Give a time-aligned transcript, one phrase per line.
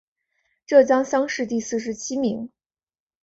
[0.65, 2.49] 浙江乡试第四十七名。